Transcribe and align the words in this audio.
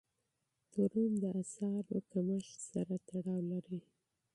تورم 0.71 1.11
د 1.23 1.25
اسعارو 1.41 1.97
کمښت 2.11 2.57
سره 2.71 2.95
تړاو 3.07 3.39
لري. 3.51 3.79